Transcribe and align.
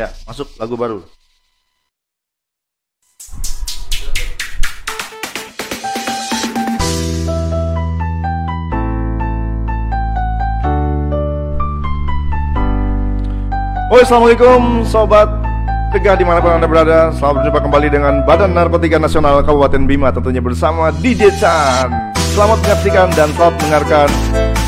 Ya, 0.00 0.08
masuk 0.24 0.48
lagu 0.56 0.80
baru. 0.80 1.04
Oh, 13.92 14.00
assalamualaikum 14.00 14.88
sobat 14.88 15.28
Tegah 15.92 16.16
di 16.16 16.24
mana 16.24 16.40
pun 16.40 16.56
anda 16.56 16.64
berada. 16.64 17.12
Selamat 17.12 17.44
berjumpa 17.44 17.60
kembali 17.68 17.88
dengan 17.92 18.14
Badan 18.24 18.56
Narkotika 18.56 18.96
Nasional 18.96 19.44
Kabupaten 19.44 19.84
Bima 19.84 20.08
Tentunya 20.08 20.40
bersama 20.40 20.88
DJ 20.96 21.28
Chan. 21.36 21.92
Selamat 22.32 22.56
menyaksikan 22.64 23.12
dan 23.12 23.28
selamat 23.36 23.54
mendengarkan 23.60 24.08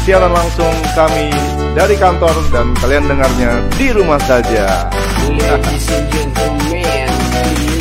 Siaran 0.04 0.34
langsung 0.34 0.74
kami 0.92 1.32
dari 1.72 1.96
kantor 1.96 2.36
Dan 2.52 2.76
kalian 2.82 3.06
dengarnya 3.08 3.64
di 3.80 3.94
rumah 3.96 4.20
saja 4.20 4.92
Ladies 5.22 5.86
and 5.90 6.10
gentlemen, 6.10 7.06
please 7.46 7.78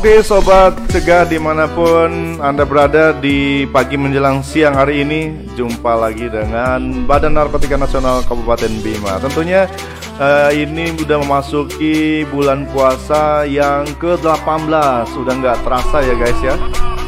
Oke 0.02 0.26
sobat 0.26 0.74
cegah 0.90 1.30
di 1.30 1.38
mana 1.38 1.70
pun 1.70 2.42
anda 2.42 2.66
berada 2.66 3.14
di 3.14 3.70
pagi 3.70 4.02
menjelang 4.02 4.42
siang 4.42 4.74
hari 4.74 5.06
ini 5.06 5.46
Jumpa 5.54 5.94
lagi 5.94 6.26
dengan 6.26 7.06
Badan 7.06 7.38
Narkotika 7.38 7.78
Nasional 7.78 8.26
Kabupaten 8.26 8.82
Bima 8.82 9.22
Tentunya 9.22 9.70
eh, 10.18 10.58
ini 10.58 10.98
udah 10.98 11.22
memasuki 11.22 12.26
bulan 12.34 12.66
puasa 12.74 13.46
yang 13.46 13.86
ke-18 14.02 15.06
Sudah 15.14 15.38
nggak 15.38 15.70
terasa 15.70 16.02
ya 16.02 16.18
guys 16.18 16.40
ya 16.42 16.58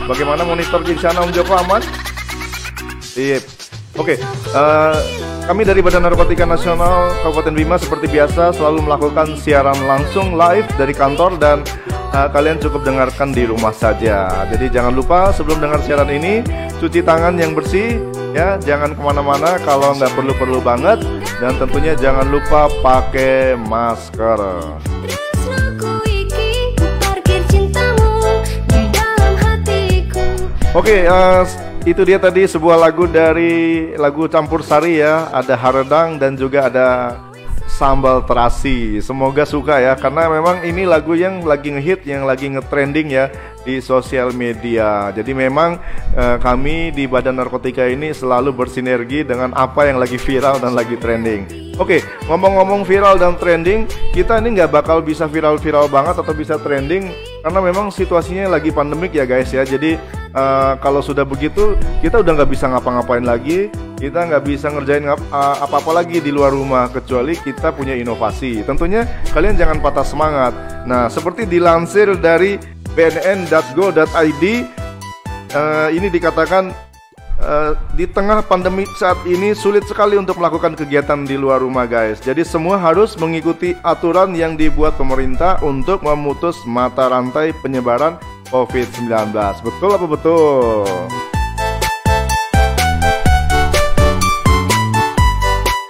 Bagaimana 0.06 0.46
monitor 0.46 0.86
di 0.86 0.94
sana 0.94 1.26
Om 1.26 1.34
Joko 1.34 1.66
aman? 1.66 1.82
Iya. 3.18 3.42
Oke, 3.98 4.22
eh, 4.54 4.98
kami 5.44 5.68
dari 5.68 5.84
Badan 5.84 6.08
Narkotika 6.08 6.48
Nasional 6.48 7.12
Kabupaten 7.20 7.52
Bima 7.52 7.76
seperti 7.76 8.08
biasa 8.08 8.56
selalu 8.56 8.88
melakukan 8.88 9.36
siaran 9.36 9.76
langsung 9.84 10.40
live 10.40 10.68
dari 10.80 10.96
kantor 10.96 11.36
dan 11.36 11.68
eh, 12.16 12.28
kalian 12.32 12.64
cukup 12.64 12.88
dengarkan 12.88 13.36
di 13.36 13.44
rumah 13.44 13.76
saja. 13.76 14.48
Jadi 14.48 14.72
jangan 14.72 14.96
lupa 14.96 15.36
sebelum 15.36 15.60
dengar 15.60 15.84
siaran 15.84 16.08
ini 16.08 16.40
cuci 16.80 17.04
tangan 17.04 17.36
yang 17.36 17.52
bersih 17.52 18.00
ya, 18.32 18.56
jangan 18.64 18.96
ke 18.96 19.02
mana-mana 19.04 19.60
kalau 19.68 19.92
nggak 20.00 20.16
perlu-perlu 20.16 20.64
banget 20.64 21.04
dan 21.44 21.60
tentunya 21.60 21.94
jangan 22.00 22.28
lupa 22.32 22.72
pakai 22.80 23.60
masker. 23.60 24.40
Tresnoku 25.04 25.92
iki 26.08 26.72
ku 30.08 30.80
itu 31.84 32.02
dia 32.08 32.16
tadi 32.16 32.48
sebuah 32.48 32.80
lagu 32.80 33.04
dari 33.12 33.92
lagu 34.00 34.32
campur 34.32 34.64
sari 34.64 35.04
ya. 35.04 35.28
Ada 35.36 35.60
haredang 35.60 36.16
dan 36.16 36.40
juga 36.40 36.72
ada 36.72 37.20
sambal 37.68 38.24
terasi. 38.24 39.04
Semoga 39.04 39.44
suka 39.44 39.84
ya, 39.84 39.94
karena 40.00 40.32
memang 40.32 40.64
ini 40.64 40.88
lagu 40.88 41.12
yang 41.12 41.44
lagi 41.44 41.76
ngehit, 41.76 42.08
yang 42.08 42.24
lagi 42.24 42.48
ngetrending 42.48 43.12
ya 43.12 43.28
di 43.64 43.80
sosial 43.80 44.36
media. 44.36 45.10
Jadi 45.16 45.32
memang 45.32 45.80
eh, 46.14 46.38
kami 46.40 46.92
di 46.92 47.08
Badan 47.08 47.40
Narkotika 47.40 47.88
ini 47.88 48.12
selalu 48.12 48.54
bersinergi 48.54 49.24
dengan 49.24 49.56
apa 49.56 49.88
yang 49.88 49.98
lagi 49.98 50.20
viral 50.20 50.60
dan 50.60 50.76
lagi 50.76 51.00
trending. 51.00 51.64
Oke, 51.82 52.06
ngomong-ngomong 52.30 52.86
viral 52.86 53.18
dan 53.18 53.34
trending, 53.34 53.90
kita 54.14 54.38
ini 54.38 54.62
nggak 54.62 54.70
bakal 54.70 55.02
bisa 55.02 55.26
viral-viral 55.26 55.90
banget 55.90 56.22
atau 56.22 56.30
bisa 56.30 56.62
trending 56.62 57.10
karena 57.42 57.60
memang 57.66 57.90
situasinya 57.90 58.46
lagi 58.46 58.70
pandemik 58.70 59.10
ya 59.10 59.26
guys 59.26 59.50
ya. 59.50 59.66
Jadi 59.66 59.98
eh, 60.38 60.74
kalau 60.78 61.02
sudah 61.02 61.26
begitu, 61.26 61.74
kita 62.06 62.22
udah 62.22 62.32
nggak 62.38 62.52
bisa 62.54 62.70
ngapa-ngapain 62.70 63.26
lagi, 63.26 63.74
kita 63.98 64.22
nggak 64.22 64.44
bisa 64.46 64.70
ngerjain 64.70 65.10
eh, 65.10 65.18
apa-apa 65.66 66.04
lagi 66.04 66.22
di 66.22 66.30
luar 66.30 66.54
rumah 66.54 66.94
kecuali 66.94 67.34
kita 67.42 67.74
punya 67.74 67.98
inovasi. 67.98 68.62
Tentunya 68.62 69.10
kalian 69.34 69.58
jangan 69.58 69.82
patah 69.82 70.06
semangat. 70.06 70.54
Nah, 70.86 71.10
seperti 71.10 71.50
dilansir 71.50 72.14
dari 72.22 72.60
bnn.go.id 72.94 74.44
eh, 75.54 75.90
ini 75.94 76.08
dikatakan 76.10 76.74
eh, 77.42 77.72
di 77.94 78.06
tengah 78.10 78.46
pandemi 78.46 78.86
saat 78.98 79.18
ini 79.26 79.54
sulit 79.54 79.86
sekali 79.86 80.18
untuk 80.18 80.38
melakukan 80.42 80.78
kegiatan 80.78 81.26
di 81.26 81.38
luar 81.38 81.62
rumah 81.62 81.86
guys. 81.90 82.22
Jadi 82.22 82.46
semua 82.46 82.78
harus 82.78 83.18
mengikuti 83.18 83.78
aturan 83.86 84.34
yang 84.38 84.58
dibuat 84.58 84.98
pemerintah 84.98 85.62
untuk 85.66 86.02
memutus 86.06 86.58
mata 86.66 87.10
rantai 87.10 87.54
penyebaran 87.62 88.18
COVID-19. 88.54 89.34
Betul 89.66 89.90
apa 89.98 90.06
betul? 90.06 90.86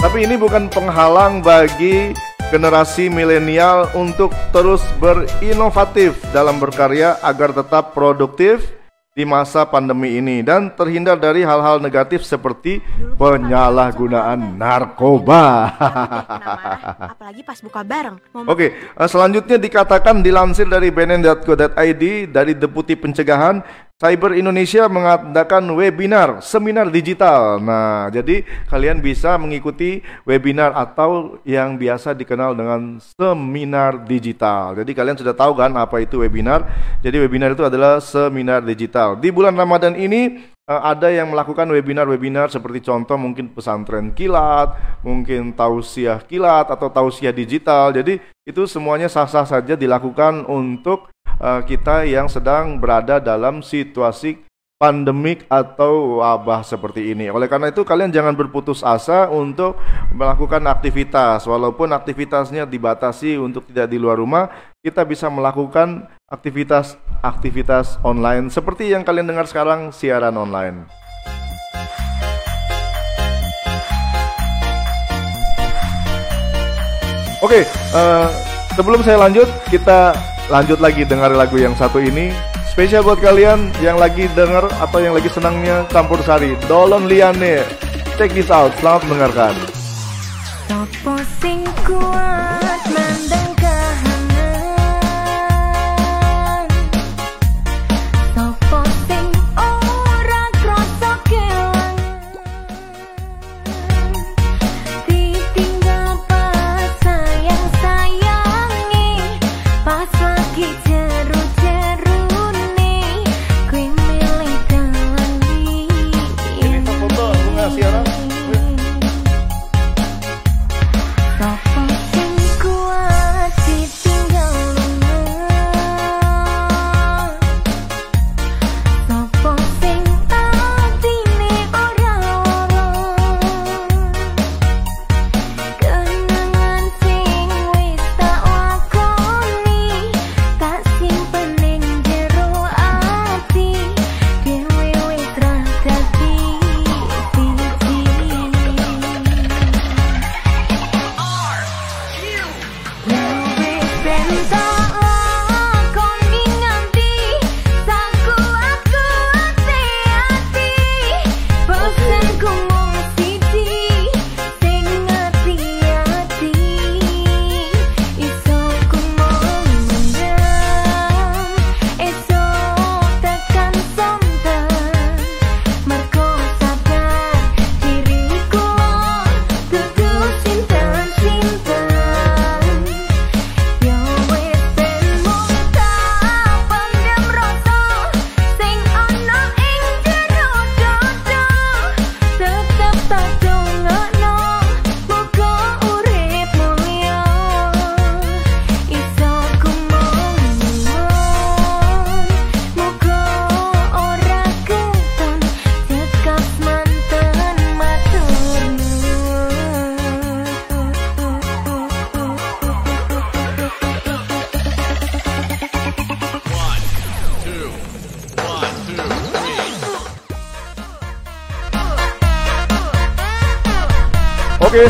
Tapi 0.04 0.30
ini 0.30 0.36
bukan 0.38 0.70
penghalang 0.70 1.42
bagi 1.42 2.14
generasi 2.54 3.10
milenial 3.10 3.90
untuk 3.98 4.30
terus 4.54 4.86
berinovatif 5.02 6.22
dalam 6.30 6.62
berkarya 6.62 7.18
agar 7.26 7.50
tetap 7.50 7.98
produktif 7.98 8.70
di 9.14 9.26
masa 9.26 9.66
pandemi 9.66 10.22
ini 10.22 10.46
dan 10.46 10.70
terhindar 10.74 11.18
dari 11.18 11.42
hal-hal 11.42 11.82
negatif 11.82 12.22
seperti 12.22 12.78
penyalahgunaan 13.18 14.58
narkoba. 14.58 15.70
Apalagi 17.18 17.42
pas 17.42 17.58
buka 17.62 17.82
bareng. 17.82 18.18
Oke, 18.46 18.74
eh, 18.74 19.10
selanjutnya 19.10 19.58
dikatakan 19.58 20.22
dilansir 20.22 20.70
dari 20.70 20.94
bnn.co.id 20.94 22.04
dari 22.30 22.54
Deputi 22.54 22.94
Pencegahan 22.94 23.62
Cyber 24.04 24.36
Indonesia 24.36 24.92
mengadakan 24.92 25.64
webinar, 25.80 26.44
seminar 26.44 26.92
digital. 26.92 27.56
Nah, 27.64 28.12
jadi 28.12 28.44
kalian 28.68 29.00
bisa 29.00 29.40
mengikuti 29.40 30.04
webinar 30.28 30.76
atau 30.76 31.40
yang 31.48 31.80
biasa 31.80 32.12
dikenal 32.12 32.52
dengan 32.52 33.00
seminar 33.00 34.04
digital. 34.04 34.76
Jadi 34.76 34.92
kalian 34.92 35.16
sudah 35.16 35.32
tahu 35.32 35.56
kan 35.56 35.72
apa 35.80 36.04
itu 36.04 36.20
webinar? 36.20 36.68
Jadi 37.00 37.16
webinar 37.16 37.56
itu 37.56 37.64
adalah 37.64 38.04
seminar 38.04 38.60
digital. 38.68 39.16
Di 39.16 39.32
bulan 39.32 39.56
Ramadan 39.56 39.96
ini 39.96 40.36
eh, 40.52 40.82
ada 40.84 41.08
yang 41.08 41.32
melakukan 41.32 41.72
webinar-webinar 41.72 42.52
seperti 42.52 42.84
contoh 42.84 43.16
mungkin 43.16 43.56
pesantren 43.56 44.12
kilat, 44.12 45.00
mungkin 45.00 45.56
tausiah 45.56 46.20
kilat 46.28 46.68
atau 46.68 46.92
tausiah 46.92 47.32
digital. 47.32 47.96
Jadi 47.96 48.20
itu 48.44 48.68
semuanya 48.68 49.08
sah-sah 49.08 49.48
saja 49.48 49.80
dilakukan 49.80 50.44
untuk 50.52 51.13
kita 51.44 52.08
yang 52.08 52.32
sedang 52.32 52.80
berada 52.80 53.20
dalam 53.20 53.60
situasi 53.60 54.40
pandemik 54.84 55.48
atau 55.48 56.20
wabah 56.20 56.60
seperti 56.60 57.16
ini. 57.16 57.32
Oleh 57.32 57.48
karena 57.48 57.72
itu 57.72 57.88
kalian 57.88 58.12
jangan 58.12 58.36
berputus 58.36 58.84
asa 58.84 59.32
untuk 59.32 59.80
melakukan 60.12 60.60
aktivitas 60.68 61.48
walaupun 61.48 61.88
aktivitasnya 61.96 62.68
dibatasi 62.68 63.40
untuk 63.40 63.64
tidak 63.72 63.88
di 63.88 63.96
luar 63.96 64.20
rumah, 64.20 64.52
kita 64.84 65.08
bisa 65.08 65.32
melakukan 65.32 66.12
aktivitas-aktivitas 66.28 68.04
online 68.04 68.52
seperti 68.52 68.92
yang 68.92 69.08
kalian 69.08 69.32
dengar 69.32 69.48
sekarang 69.48 69.96
siaran 69.96 70.36
online. 70.36 70.84
Oke, 77.40 77.64
eh, 77.68 78.28
sebelum 78.76 79.00
saya 79.00 79.20
lanjut, 79.20 79.48
kita 79.72 80.16
lanjut 80.52 80.80
lagi 80.80 81.04
dengar 81.08 81.32
lagu 81.32 81.56
yang 81.60 81.76
satu 81.76 82.00
ini. 82.00 82.34
Spesial 82.74 83.06
buat 83.06 83.22
kalian 83.22 83.70
yang 83.86 84.02
lagi 84.02 84.26
dengar 84.34 84.66
atau 84.82 84.98
yang 84.98 85.14
lagi 85.14 85.30
senangnya 85.30 85.86
campur 85.94 86.18
sari. 86.26 86.58
Dolon 86.66 87.06
Liane. 87.06 87.62
Check 88.18 88.34
this 88.34 88.50
out. 88.50 88.74
Selamat 88.82 89.06
mendengarkan. 89.06 89.54
Sopo 90.66 91.14
sing 91.38 91.62
kuat 91.86 92.53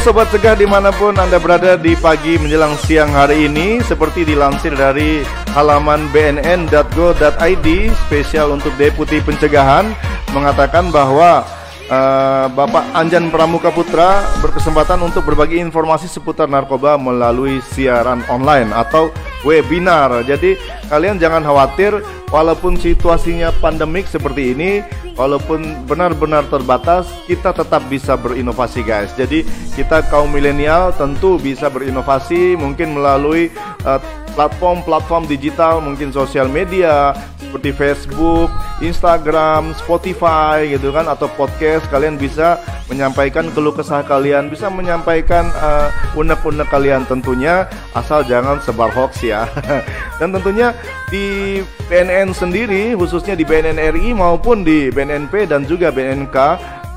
Sobat 0.01 0.31
Cegah 0.33 0.57
di 0.57 0.65
mana 0.65 0.89
pun 0.89 1.13
Anda 1.13 1.37
berada 1.37 1.77
di 1.77 1.93
pagi 1.93 2.39
menjelang 2.41 2.73
siang 2.81 3.13
hari 3.13 3.45
ini 3.45 3.77
Seperti 3.83 4.25
dilansir 4.25 4.73
dari 4.73 5.21
halaman 5.53 6.09
bnn.go.id 6.09 7.67
Spesial 8.07 8.47
untuk 8.55 8.73
Deputi 8.79 9.21
Pencegahan 9.21 9.93
Mengatakan 10.33 10.89
bahwa 10.89 11.45
eh, 11.85 12.45
Bapak 12.49 12.89
Anjan 12.97 13.29
Pramuka 13.29 13.69
Putra 13.69 14.25
berkesempatan 14.41 14.97
untuk 15.03 15.29
berbagi 15.29 15.61
informasi 15.61 16.09
seputar 16.09 16.49
narkoba 16.49 16.97
melalui 16.97 17.61
siaran 17.61 18.25
online 18.31 18.73
atau 18.73 19.13
webinar 19.43 20.23
Jadi 20.25 20.57
kalian 20.89 21.19
jangan 21.19 21.43
khawatir 21.43 21.99
Walaupun 22.33 22.79
situasinya 22.79 23.53
pandemik 23.61 24.09
seperti 24.09 24.57
ini 24.57 24.81
Walaupun 25.13 25.85
benar-benar 25.85 26.49
terbatas, 26.49 27.05
kita 27.29 27.53
tetap 27.53 27.85
bisa 27.85 28.17
berinovasi 28.17 28.81
guys. 28.81 29.13
Jadi 29.13 29.45
kita 29.77 30.01
kaum 30.09 30.33
milenial 30.33 30.89
tentu 30.97 31.37
bisa 31.37 31.69
berinovasi 31.69 32.57
mungkin 32.57 32.97
melalui 32.97 33.53
eh, 33.85 34.01
platform-platform 34.33 35.29
digital, 35.29 35.85
mungkin 35.85 36.09
sosial 36.09 36.49
media 36.49 37.13
seperti 37.53 37.69
Facebook, 37.69 38.49
Instagram, 38.81 39.77
Spotify 39.77 40.65
gitu 40.73 40.89
kan 40.89 41.05
atau 41.05 41.29
podcast. 41.37 41.85
Kalian 41.93 42.17
bisa 42.17 42.57
menyampaikan 42.89 43.45
keluh 43.53 43.69
kesah 43.69 44.01
kalian, 44.01 44.49
bisa 44.49 44.73
menyampaikan 44.73 45.53
eh, 45.53 46.17
unek-unek 46.17 46.65
kalian 46.73 47.05
tentunya 47.05 47.69
asal 47.93 48.25
jangan 48.25 48.57
sebar 48.65 48.89
hoax 48.89 49.21
ya. 49.21 49.45
Dan 50.17 50.33
tentunya 50.33 50.73
di 51.13 51.61
BNN 51.85 52.33
sendiri 52.33 52.97
khususnya 52.97 53.37
di 53.37 53.45
BNN 53.45 53.77
RI 53.93 54.17
maupun 54.17 54.65
di 54.65 54.89
BNNP 54.89 55.45
dan 55.45 55.61
juga 55.69 55.93
BNNK 55.93 56.37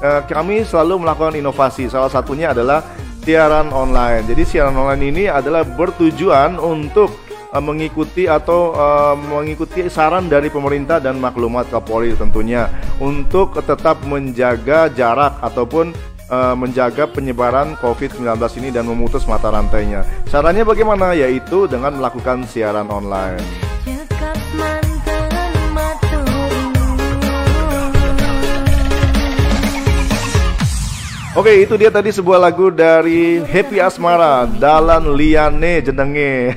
eh, 0.01 0.21
kami 0.25 0.65
selalu 0.65 1.05
melakukan 1.05 1.37
inovasi. 1.37 1.93
Salah 1.93 2.09
satunya 2.09 2.57
adalah 2.57 2.81
siaran 3.29 3.77
online. 3.77 4.25
Jadi 4.25 4.43
siaran 4.49 4.73
online 4.73 5.05
ini 5.05 5.25
adalah 5.29 5.69
bertujuan 5.69 6.57
untuk 6.57 7.26
eh, 7.53 7.63
mengikuti 7.63 8.25
atau 8.31 8.73
eh, 8.75 9.15
mengikuti 9.19 9.87
saran 9.93 10.31
dari 10.31 10.49
pemerintah 10.49 11.03
dan 11.03 11.19
maklumat 11.19 11.69
Kapolri 11.69 12.15
tentunya 12.15 12.71
untuk 13.03 13.59
tetap 13.61 14.03
menjaga 14.07 14.89
jarak 14.95 15.39
ataupun 15.43 15.93
eh, 16.31 16.55
menjaga 16.55 17.11
penyebaran 17.11 17.75
COVID-19 17.83 18.39
ini 18.63 18.69
dan 18.71 18.87
memutus 18.87 19.27
mata 19.27 19.51
rantainya. 19.51 20.07
Caranya 20.31 20.63
bagaimana? 20.63 21.13
Yaitu 21.13 21.67
dengan 21.67 21.99
melakukan 21.99 22.47
siaran 22.47 22.87
online. 22.89 23.66
Oke, 31.37 31.53
itu 31.69 31.77
dia 31.77 31.93
tadi 31.93 32.09
sebuah 32.09 32.41
lagu 32.41 32.73
dari 32.73 33.45
Happy 33.45 33.77
Asmara, 33.77 34.49
Dalan 34.49 35.13
Liane 35.13 35.85
jenenge. 35.85 36.57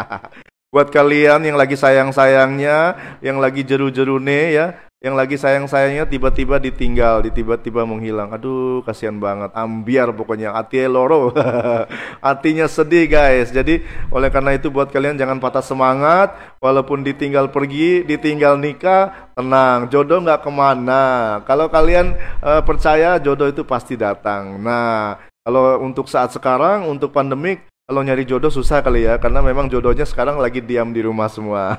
Buat 0.72 0.88
kalian 0.88 1.44
yang 1.44 1.60
lagi 1.60 1.76
sayang-sayangnya, 1.76 2.96
yang 3.20 3.36
lagi 3.36 3.68
jeru-jerune 3.68 4.56
ya, 4.56 4.80
yang 5.04 5.20
lagi 5.20 5.36
sayang-sayangnya 5.36 6.08
tiba-tiba 6.08 6.56
ditinggal, 6.56 7.20
tiba-tiba 7.28 7.84
menghilang. 7.84 8.32
Aduh, 8.32 8.80
kasihan 8.88 9.20
banget. 9.20 9.52
Ambiar 9.52 10.08
pokoknya, 10.16 10.56
hati 10.56 10.80
loro. 10.88 11.28
Hatinya 12.24 12.64
sedih, 12.64 13.04
guys. 13.04 13.52
Jadi, 13.52 13.84
oleh 14.08 14.32
karena 14.32 14.56
itu 14.56 14.72
buat 14.72 14.88
kalian 14.88 15.20
jangan 15.20 15.44
patah 15.44 15.60
semangat, 15.60 16.32
walaupun 16.56 17.04
ditinggal 17.04 17.52
pergi, 17.52 18.00
ditinggal 18.08 18.56
nikah, 18.56 19.28
tenang, 19.36 19.92
jodoh 19.92 20.24
nggak 20.24 20.40
ke 20.40 20.48
mana. 20.48 21.04
Kalau 21.44 21.68
kalian 21.68 22.16
eh, 22.40 22.62
percaya 22.64 23.20
jodoh 23.20 23.52
itu 23.52 23.60
pasti 23.60 24.00
datang. 24.00 24.56
Nah, 24.56 25.20
kalau 25.44 25.84
untuk 25.84 26.08
saat 26.08 26.32
sekarang, 26.32 26.88
untuk 26.88 27.12
pandemik, 27.12 27.60
kalau 27.84 28.00
nyari 28.00 28.24
jodoh 28.24 28.48
susah 28.48 28.80
kali 28.80 29.04
ya, 29.04 29.20
karena 29.20 29.44
memang 29.44 29.68
jodohnya 29.68 30.08
sekarang 30.08 30.40
lagi 30.40 30.64
diam 30.64 30.96
di 30.96 31.04
rumah 31.04 31.28
semua. 31.28 31.76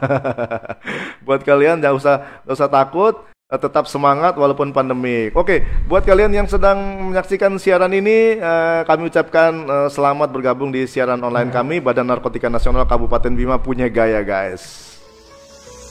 buat 1.26 1.42
kalian 1.42 1.82
nggak 1.82 1.96
usah 1.98 2.46
nggak 2.46 2.56
usah 2.62 2.70
takut, 2.70 3.16
eh, 3.50 3.58
tetap 3.58 3.90
semangat 3.90 4.38
walaupun 4.38 4.70
pandemik. 4.70 5.34
Oke, 5.34 5.66
buat 5.90 6.06
kalian 6.06 6.30
yang 6.30 6.46
sedang 6.46 7.10
menyaksikan 7.10 7.58
siaran 7.58 7.90
ini, 7.90 8.38
eh, 8.38 8.82
kami 8.86 9.10
ucapkan 9.10 9.52
eh, 9.66 9.90
selamat 9.90 10.30
bergabung 10.30 10.70
di 10.70 10.86
siaran 10.86 11.18
online 11.26 11.50
kami. 11.50 11.82
Badan 11.82 12.06
Narkotika 12.06 12.54
Nasional 12.54 12.86
Kabupaten 12.86 13.34
Bima 13.34 13.58
punya 13.58 13.90
gaya, 13.90 14.22
guys. 14.22 14.94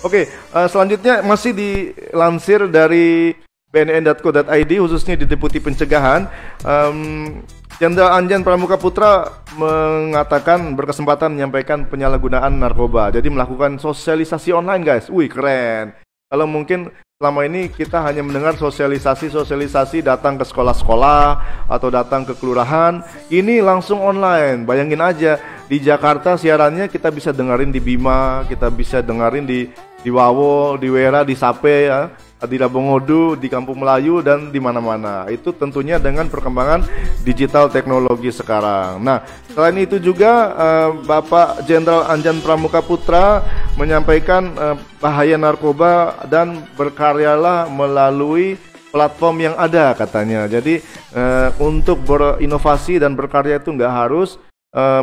Oke, 0.06 0.30
eh, 0.30 0.68
selanjutnya 0.70 1.26
masih 1.26 1.50
dilansir 1.50 2.70
dari 2.70 3.34
bnn.co.id 3.74 4.72
khususnya 4.78 5.18
di 5.18 5.26
Deputi 5.26 5.58
Pencegahan. 5.58 6.30
em, 6.62 7.42
Jenderal 7.74 8.14
Anjan 8.14 8.46
Pramuka 8.46 8.78
Putra 8.78 9.42
mengatakan 9.58 10.78
berkesempatan 10.78 11.34
menyampaikan 11.34 11.82
penyalahgunaan 11.90 12.54
narkoba. 12.54 13.10
Jadi 13.10 13.26
melakukan 13.26 13.82
sosialisasi 13.82 14.54
online, 14.54 14.86
guys. 14.86 15.10
Wih, 15.10 15.26
keren. 15.26 15.90
Kalau 16.30 16.46
mungkin 16.46 16.94
selama 17.18 17.42
ini 17.42 17.66
kita 17.74 17.98
hanya 18.06 18.22
mendengar 18.22 18.54
sosialisasi-sosialisasi 18.54 20.06
datang 20.06 20.38
ke 20.38 20.46
sekolah-sekolah 20.46 21.26
atau 21.66 21.88
datang 21.90 22.22
ke 22.22 22.38
kelurahan, 22.38 23.02
ini 23.34 23.58
langsung 23.58 23.98
online. 23.98 24.62
Bayangin 24.62 25.02
aja 25.02 25.42
di 25.66 25.82
Jakarta 25.82 26.38
siarannya 26.38 26.86
kita 26.86 27.10
bisa 27.10 27.34
dengerin 27.34 27.74
di 27.74 27.82
Bima, 27.82 28.46
kita 28.46 28.70
bisa 28.70 29.02
dengerin 29.02 29.50
di 29.50 29.66
di 30.04 30.10
Wawo, 30.14 30.78
di 30.78 30.86
Wera, 30.86 31.26
di 31.26 31.34
Sape 31.34 31.90
ya, 31.90 32.06
di 32.44 32.56
Labongodu, 32.60 33.36
di 33.36 33.48
Kampung 33.48 33.80
Melayu 33.80 34.20
dan 34.20 34.52
di 34.52 34.60
mana-mana. 34.60 35.26
Itu 35.28 35.52
tentunya 35.52 35.96
dengan 35.96 36.28
perkembangan 36.28 36.86
digital 37.24 37.72
teknologi 37.72 38.30
sekarang. 38.30 39.00
Nah, 39.00 39.24
selain 39.52 39.76
itu 39.80 39.96
juga 39.98 40.52
eh, 40.54 40.90
Bapak 41.04 41.64
Jenderal 41.64 42.08
Anjan 42.08 42.40
Pramuka 42.44 42.84
Putra 42.84 43.42
menyampaikan 43.80 44.52
eh, 44.54 44.76
bahaya 45.00 45.36
narkoba 45.40 46.24
dan 46.28 46.64
berkaryalah 46.76 47.68
melalui 47.72 48.60
platform 48.94 49.50
yang 49.50 49.56
ada 49.58 49.96
katanya. 49.96 50.46
Jadi 50.46 50.80
eh, 51.16 51.48
untuk 51.58 52.04
berinovasi 52.04 53.00
dan 53.00 53.16
berkarya 53.16 53.58
itu 53.58 53.72
nggak 53.72 53.94
harus 53.94 54.36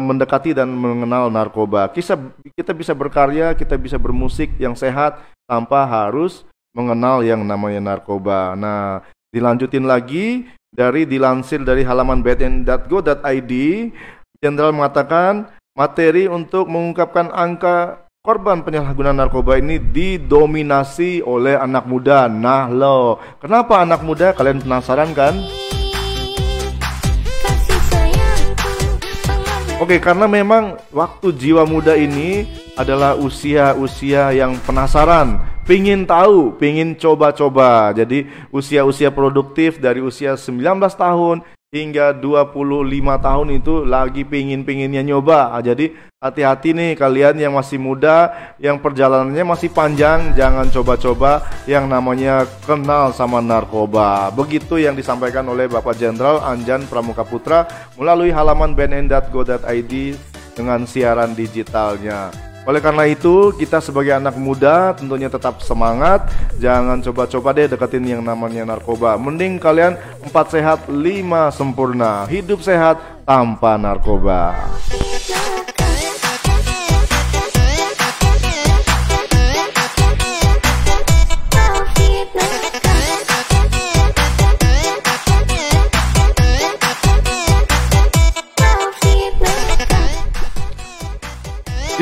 mendekati 0.04 0.52
dan 0.52 0.68
mengenal 0.68 1.32
narkoba. 1.32 1.88
Kita 1.88 2.20
kita 2.60 2.76
bisa 2.76 2.92
berkarya, 2.92 3.56
kita 3.56 3.80
bisa 3.80 3.96
bermusik 3.96 4.52
yang 4.60 4.76
sehat 4.76 5.24
tanpa 5.48 5.88
harus 5.88 6.44
mengenal 6.72 7.24
yang 7.24 7.44
namanya 7.44 7.80
narkoba. 7.84 8.56
Nah, 8.56 9.04
dilanjutin 9.32 9.88
lagi 9.88 10.48
dari 10.72 11.04
dilansir 11.04 11.64
dari 11.64 11.84
halaman 11.84 12.24
btn.go.id, 12.24 13.54
Jenderal 14.42 14.74
mengatakan 14.74 15.52
materi 15.78 16.26
untuk 16.26 16.66
mengungkapkan 16.66 17.30
angka 17.30 18.08
korban 18.22 18.62
penyalahgunaan 18.62 19.18
narkoba 19.18 19.58
ini 19.58 19.78
didominasi 19.82 21.22
oleh 21.22 21.58
anak 21.58 21.86
muda. 21.86 22.26
Nah, 22.30 22.70
lo, 22.70 23.18
kenapa 23.42 23.82
anak 23.82 24.02
muda? 24.02 24.34
Kalian 24.34 24.62
penasaran 24.62 25.12
kan? 25.14 25.36
Oke, 29.82 29.98
karena 29.98 30.30
memang 30.30 30.78
waktu 30.94 31.34
jiwa 31.34 31.66
muda 31.66 31.98
ini 31.98 32.46
adalah 32.78 33.18
usia-usia 33.18 34.30
yang 34.30 34.54
penasaran, 34.62 35.42
pingin 35.66 36.06
tahu, 36.08 36.56
pingin 36.58 36.98
coba-coba. 36.98 37.94
Jadi 37.94 38.28
usia-usia 38.50 39.14
produktif 39.14 39.78
dari 39.78 40.02
usia 40.02 40.36
19 40.38 40.62
tahun 40.98 41.46
hingga 41.72 42.12
25 42.20 42.84
tahun 43.00 43.48
itu 43.56 43.88
lagi 43.88 44.28
pingin-pinginnya 44.28 45.08
nyoba. 45.08 45.56
Ah, 45.56 45.64
Jadi 45.64 45.96
hati-hati 46.20 46.76
nih 46.76 47.00
kalian 47.00 47.40
yang 47.40 47.56
masih 47.56 47.80
muda, 47.80 48.28
yang 48.60 48.76
perjalanannya 48.76 49.48
masih 49.48 49.72
panjang, 49.72 50.36
jangan 50.36 50.68
coba-coba 50.68 51.48
yang 51.64 51.88
namanya 51.88 52.44
kenal 52.68 53.16
sama 53.16 53.40
narkoba. 53.40 54.36
Begitu 54.36 54.84
yang 54.84 55.00
disampaikan 55.00 55.48
oleh 55.48 55.72
Bapak 55.72 55.96
Jenderal 55.96 56.44
Anjan 56.44 56.84
Pramuka 56.92 57.24
Putra 57.24 57.64
melalui 57.96 58.36
halaman 58.36 58.76
bnn.go.id 58.76 59.94
dengan 60.52 60.84
siaran 60.84 61.32
digitalnya. 61.32 62.51
Oleh 62.62 62.78
karena 62.78 63.10
itu, 63.10 63.50
kita 63.58 63.82
sebagai 63.82 64.14
anak 64.14 64.38
muda 64.38 64.94
tentunya 64.94 65.26
tetap 65.34 65.66
semangat, 65.66 66.30
jangan 66.62 67.02
coba-coba 67.02 67.58
deh 67.58 67.66
deketin 67.66 68.06
yang 68.06 68.22
namanya 68.22 68.62
narkoba. 68.62 69.18
Mending 69.18 69.58
kalian 69.58 69.98
4 70.22 70.30
sehat, 70.54 70.86
5 70.86 71.50
sempurna. 71.50 72.30
Hidup 72.30 72.62
sehat 72.62 73.02
tanpa 73.26 73.82
narkoba. 73.82 74.54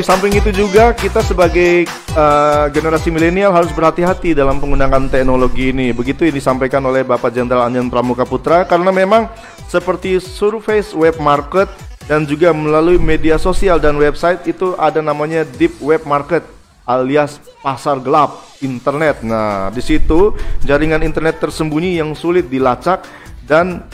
Di 0.00 0.08
samping 0.08 0.32
itu 0.32 0.48
juga 0.48 0.96
kita 0.96 1.20
sebagai 1.20 1.84
uh, 2.16 2.72
generasi 2.72 3.12
milenial 3.12 3.52
harus 3.52 3.68
berhati-hati 3.68 4.32
dalam 4.32 4.56
penggunaan 4.56 5.12
teknologi 5.12 5.76
ini. 5.76 5.92
Begitu 5.92 6.24
yang 6.24 6.40
disampaikan 6.40 6.80
oleh 6.88 7.04
Bapak 7.04 7.28
Jenderal 7.28 7.68
Anjan 7.68 7.92
Pramuka 7.92 8.24
Putra 8.24 8.64
karena 8.64 8.88
memang 8.96 9.28
seperti 9.68 10.16
survei 10.16 10.80
web 10.96 11.20
market 11.20 11.68
dan 12.08 12.24
juga 12.24 12.48
melalui 12.56 12.96
media 12.96 13.36
sosial 13.36 13.76
dan 13.76 14.00
website 14.00 14.40
itu 14.48 14.72
ada 14.80 15.04
namanya 15.04 15.44
deep 15.44 15.76
web 15.84 16.00
market 16.08 16.48
alias 16.88 17.36
pasar 17.60 18.00
gelap 18.00 18.40
internet. 18.64 19.20
Nah, 19.20 19.68
di 19.68 19.84
situ 19.84 20.32
jaringan 20.64 21.04
internet 21.04 21.44
tersembunyi 21.44 22.00
yang 22.00 22.16
sulit 22.16 22.48
dilacak 22.48 23.04
dan 23.44 23.84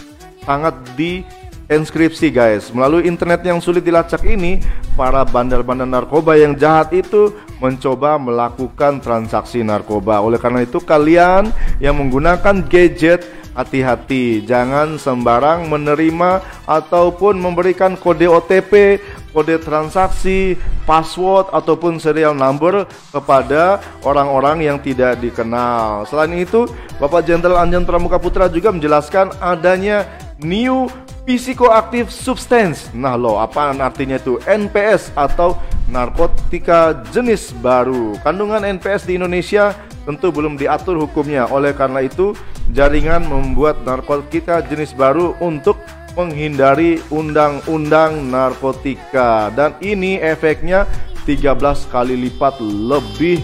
sangat 0.46 0.78
di 0.94 1.26
inskripsi 1.66 2.30
guys. 2.30 2.70
Melalui 2.70 3.06
internet 3.06 3.42
yang 3.42 3.58
sulit 3.58 3.82
dilacak 3.82 4.22
ini, 4.26 4.62
para 4.94 5.26
bandar-bandar 5.26 5.86
narkoba 5.86 6.38
yang 6.38 6.54
jahat 6.54 6.94
itu 6.94 7.34
mencoba 7.58 8.18
melakukan 8.18 9.02
transaksi 9.02 9.62
narkoba. 9.66 10.22
Oleh 10.22 10.38
karena 10.38 10.62
itu 10.62 10.78
kalian 10.78 11.50
yang 11.82 11.98
menggunakan 11.98 12.62
gadget 12.66 13.26
hati-hati, 13.56 14.44
jangan 14.44 15.00
sembarang 15.00 15.64
menerima 15.72 16.44
ataupun 16.68 17.40
memberikan 17.40 17.96
kode 17.96 18.28
OTP, 18.28 19.00
kode 19.32 19.56
transaksi, 19.64 20.60
password 20.84 21.48
ataupun 21.56 21.96
serial 21.96 22.36
number 22.36 22.84
kepada 23.08 23.80
orang-orang 24.04 24.68
yang 24.68 24.76
tidak 24.76 25.16
dikenal. 25.24 26.04
Selain 26.04 26.36
itu, 26.36 26.68
Bapak 27.00 27.24
Jenderal 27.24 27.64
Anjan 27.64 27.88
Pramuka 27.88 28.20
Putra 28.20 28.44
juga 28.52 28.68
menjelaskan 28.68 29.32
adanya 29.40 30.04
new 30.40 30.90
Psikoaktif 31.26 32.06
substance. 32.14 32.86
Nah 32.94 33.18
lo, 33.18 33.42
apa 33.42 33.74
artinya 33.74 34.14
itu? 34.14 34.38
NPS 34.46 35.10
atau 35.18 35.58
narkotika 35.90 37.02
jenis 37.10 37.50
baru. 37.58 38.14
Kandungan 38.22 38.62
NPS 38.62 39.10
di 39.10 39.18
Indonesia 39.18 39.74
tentu 40.06 40.30
belum 40.30 40.54
diatur 40.54 41.02
hukumnya. 41.02 41.50
Oleh 41.50 41.74
karena 41.74 42.06
itu, 42.06 42.30
jaringan 42.70 43.26
membuat 43.26 43.82
narkotika 43.82 44.62
jenis 44.62 44.94
baru 44.94 45.34
untuk 45.42 45.82
menghindari 46.14 47.02
undang-undang 47.10 48.30
narkotika 48.30 49.52
dan 49.52 49.76
ini 49.84 50.16
efeknya 50.16 50.88
13 51.28 51.58
kali 51.90 52.14
lipat 52.14 52.62
lebih 52.62 53.42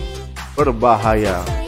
berbahaya. 0.54 1.61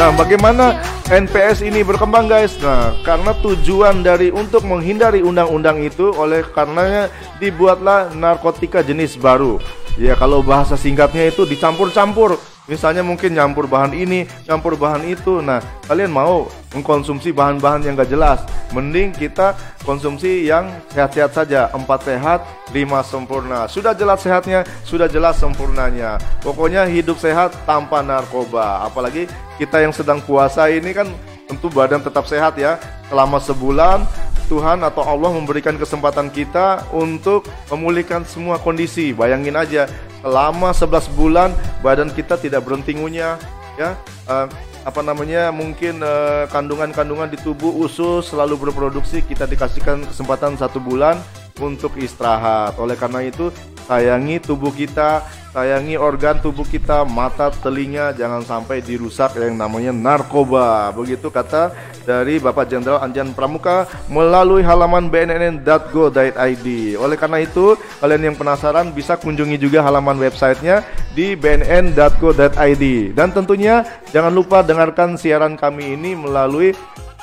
Nah, 0.00 0.16
bagaimana 0.16 0.80
NPS 1.12 1.60
ini 1.60 1.84
berkembang 1.84 2.24
guys? 2.24 2.56
Nah, 2.64 2.96
karena 3.04 3.36
tujuan 3.44 4.00
dari 4.00 4.32
untuk 4.32 4.64
menghindari 4.64 5.20
undang-undang 5.20 5.76
itu 5.84 6.08
oleh 6.16 6.40
karenanya 6.40 7.12
dibuatlah 7.36 8.08
narkotika 8.16 8.80
jenis 8.80 9.20
baru. 9.20 9.60
Ya, 10.00 10.16
kalau 10.16 10.40
bahasa 10.40 10.80
singkatnya 10.80 11.28
itu 11.28 11.44
dicampur-campur 11.44 12.40
Misalnya 12.68 13.00
mungkin 13.00 13.32
nyampur 13.32 13.64
bahan 13.66 13.96
ini, 13.96 14.28
nyampur 14.46 14.76
bahan 14.76 15.06
itu. 15.08 15.40
Nah, 15.40 15.58
kalian 15.88 16.12
mau 16.12 16.46
mengkonsumsi 16.76 17.34
bahan-bahan 17.34 17.82
yang 17.82 17.98
gak 17.98 18.12
jelas, 18.12 18.38
mending 18.70 19.10
kita 19.10 19.58
konsumsi 19.82 20.46
yang 20.46 20.70
sehat-sehat 20.94 21.32
saja. 21.34 21.66
Empat 21.74 22.06
sehat, 22.06 22.46
lima 22.70 23.02
sempurna. 23.02 23.66
Sudah 23.66 23.96
jelas 23.96 24.22
sehatnya, 24.22 24.62
sudah 24.86 25.10
jelas 25.10 25.40
sempurnanya. 25.40 26.20
Pokoknya 26.44 26.86
hidup 26.86 27.18
sehat 27.18 27.56
tanpa 27.66 28.04
narkoba. 28.04 28.86
Apalagi 28.86 29.26
kita 29.58 29.82
yang 29.82 29.90
sedang 29.90 30.22
puasa 30.22 30.70
ini 30.70 30.94
kan 30.94 31.10
tentu 31.50 31.66
badan 31.66 31.98
tetap 31.98 32.30
sehat 32.30 32.54
ya. 32.54 32.78
Selama 33.10 33.42
sebulan 33.42 34.06
Tuhan 34.50 34.82
atau 34.82 35.06
Allah 35.06 35.30
memberikan 35.30 35.78
kesempatan 35.78 36.26
kita 36.34 36.90
untuk 36.90 37.46
memulihkan 37.70 38.26
semua 38.26 38.58
kondisi. 38.58 39.14
Bayangin 39.14 39.54
aja, 39.54 39.86
selama 40.26 40.74
11 40.74 41.06
bulan 41.14 41.54
badan 41.86 42.10
kita 42.10 42.34
tidak 42.34 42.66
berhenti 42.66 42.98
ngunyah, 42.98 43.38
ya. 43.78 43.94
eh, 44.26 44.46
apa 44.82 45.00
namanya? 45.06 45.54
Mungkin 45.54 46.02
eh, 46.02 46.44
kandungan-kandungan 46.50 47.30
di 47.30 47.38
tubuh 47.38 47.70
usus 47.78 48.34
selalu 48.34 48.68
berproduksi, 48.68 49.22
kita 49.22 49.46
dikasihkan 49.46 50.02
kesempatan 50.10 50.58
satu 50.58 50.82
bulan 50.82 51.22
untuk 51.60 51.94
istirahat. 52.00 52.80
Oleh 52.80 52.96
karena 52.96 53.20
itu, 53.24 53.52
sayangi 53.90 54.38
tubuh 54.38 54.70
kita, 54.70 55.26
sayangi 55.50 55.98
organ 55.98 56.38
tubuh 56.38 56.62
kita, 56.62 57.02
mata, 57.02 57.50
telinga, 57.50 58.14
jangan 58.14 58.46
sampai 58.46 58.78
dirusak 58.78 59.34
yang 59.34 59.58
namanya 59.58 59.90
narkoba. 59.90 60.94
Begitu 60.94 61.26
kata 61.26 61.74
dari 62.06 62.38
Bapak 62.38 62.70
Jenderal 62.70 63.02
Anjan 63.02 63.34
Pramuka 63.34 63.90
melalui 64.06 64.62
halaman 64.62 65.10
bnn.go.id. 65.10 66.66
Oleh 66.96 67.16
karena 67.18 67.38
itu, 67.42 67.74
kalian 67.98 68.32
yang 68.32 68.36
penasaran 68.38 68.94
bisa 68.94 69.18
kunjungi 69.18 69.58
juga 69.58 69.82
halaman 69.82 70.22
websitenya 70.22 70.86
di 71.12 71.34
bnn.go.id. 71.34 72.84
Dan 73.18 73.28
tentunya 73.34 73.82
jangan 74.14 74.30
lupa 74.30 74.62
dengarkan 74.62 75.18
siaran 75.18 75.58
kami 75.58 75.98
ini 75.98 76.14
melalui 76.14 76.72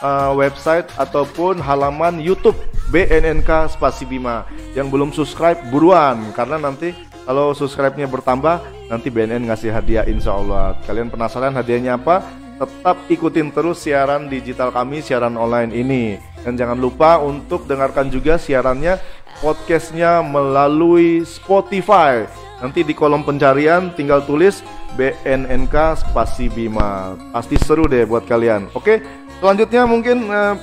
uh, 0.03 0.36
website 0.36 0.88
ataupun 1.00 1.63
halaman 1.63 2.20
YouTube 2.20 2.58
BNNK 2.89 3.75
Spasi 3.75 4.08
Bima. 4.08 4.48
Yang 4.75 4.88
belum 4.91 5.10
subscribe 5.12 5.60
buruan 5.72 6.32
karena 6.32 6.58
nanti 6.62 6.96
kalau 7.27 7.51
subscribe-nya 7.51 8.08
bertambah 8.08 8.63
nanti 8.88 9.12
BNN 9.12 9.51
ngasih 9.51 9.75
hadiah 9.75 10.08
insya 10.08 10.32
Allah. 10.32 10.79
Kalian 10.88 11.12
penasaran 11.12 11.51
hadiahnya 11.51 12.00
apa? 12.00 12.24
Tetap 12.58 12.98
ikutin 13.12 13.51
terus 13.51 13.84
siaran 13.84 14.32
digital 14.32 14.72
kami, 14.72 15.03
siaran 15.03 15.36
online 15.36 15.75
ini. 15.75 16.17
Dan 16.41 16.56
jangan 16.56 16.79
lupa 16.79 17.20
untuk 17.20 17.67
dengarkan 17.67 18.08
juga 18.08 18.39
siarannya 18.39 18.98
podcastnya 19.44 20.24
melalui 20.24 21.27
Spotify. 21.27 22.24
Nanti 22.63 22.82
di 22.82 22.96
kolom 22.96 23.22
pencarian 23.22 23.94
tinggal 23.94 24.24
tulis 24.25 24.63
BNNK 24.96 26.08
Spasi 26.08 26.48
Bima. 26.50 27.13
Pasti 27.36 27.60
seru 27.60 27.86
deh 27.86 28.08
buat 28.08 28.25
kalian. 28.25 28.72
Oke, 28.74 29.03
selanjutnya 29.44 29.86
mungkin 29.86 30.32
eh, 30.32 30.56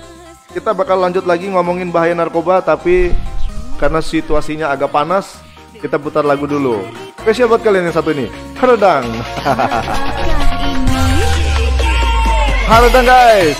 kita 0.54 0.70
bakal 0.70 1.02
lanjut 1.02 1.26
lagi 1.26 1.50
ngomongin 1.50 1.90
bahaya 1.90 2.14
narkoba 2.14 2.62
tapi 2.62 3.10
karena 3.74 3.98
situasinya 3.98 4.70
agak 4.70 4.94
panas, 4.94 5.42
kita 5.82 5.98
putar 5.98 6.22
lagu 6.22 6.46
dulu. 6.46 6.86
Spesial 7.18 7.50
buat 7.50 7.58
kalian 7.58 7.90
yang 7.90 7.96
satu 7.96 8.14
ini. 8.14 8.30
Haradang. 8.54 9.02
Haradang 12.70 13.02
guys. 13.02 13.58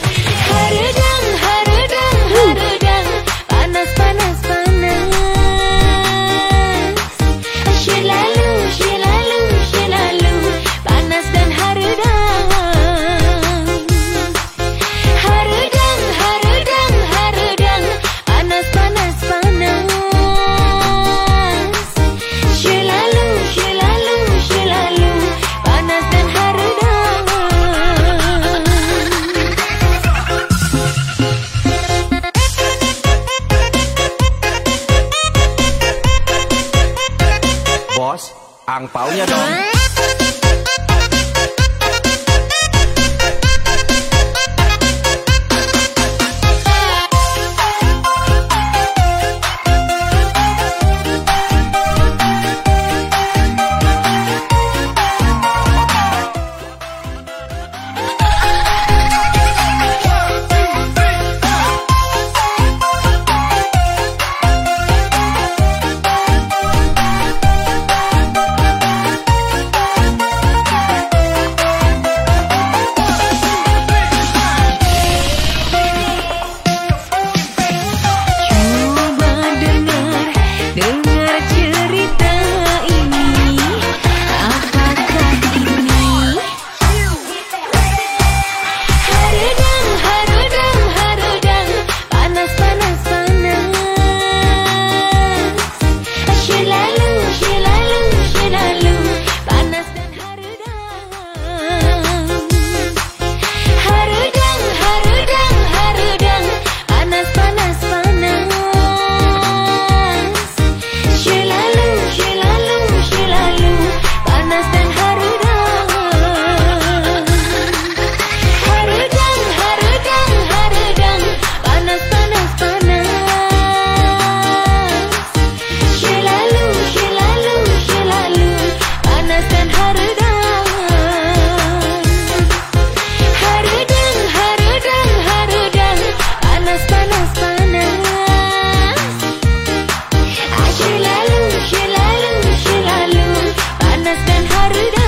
Marga 144.64 145.03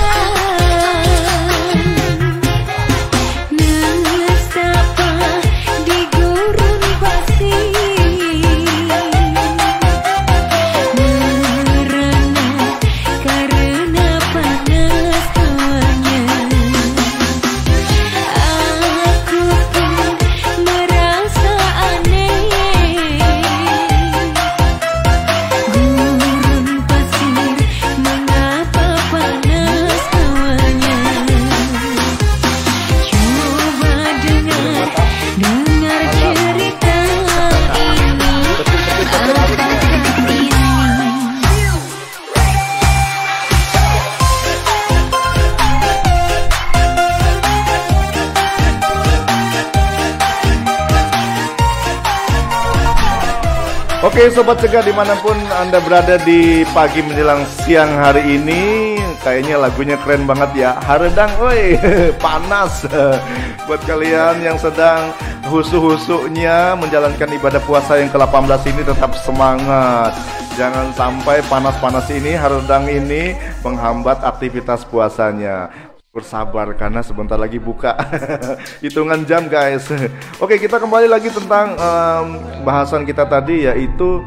sobat 54.37 54.61
cegah 54.61 54.85
di 54.85 54.93
mana 54.93 55.17
pun 55.17 55.33
anda 55.57 55.81
berada 55.81 56.21
di 56.21 56.61
pagi 56.69 57.01
menjelang 57.01 57.41
siang 57.65 57.89
hari 57.97 58.37
ini 58.37 58.93
Kayaknya 59.27 59.55
lagunya 59.59 59.97
keren 59.99 60.23
banget 60.23 60.51
ya. 60.55 60.71
Haredang 60.77 61.33
woi 61.41 61.75
panas. 62.23 62.85
Buat 63.67 63.81
kalian 63.83 64.39
yang 64.39 64.55
sedang 64.55 65.11
husu-husunya 65.49 66.77
menjalankan 66.79 67.35
ibadah 67.35 67.59
puasa 67.65 67.99
yang 67.99 68.07
ke-18 68.07 68.61
ini 68.71 68.81
tetap 68.87 69.11
semangat. 69.19 70.13
Jangan 70.55 70.95
sampai 70.95 71.43
panas-panas 71.45 72.07
ini 72.09 72.33
haredang 72.33 72.87
ini 72.87 73.35
menghambat 73.61 74.23
aktivitas 74.23 74.87
puasanya 74.87 75.69
bersabar 76.17 76.73
karena 76.73 77.05
sebentar 77.05 77.37
lagi 77.37 77.61
buka. 77.61 77.93
Hitungan 78.83 79.21
jam 79.29 79.45
guys. 79.45 79.85
Oke 80.43 80.57
kita 80.57 80.81
kembali 80.81 81.05
lagi 81.05 81.29
tentang 81.29 81.77
em, 81.77 82.27
bahasan 82.65 83.05
kita 83.05 83.29
tadi 83.29 83.69
yaitu 83.69 84.25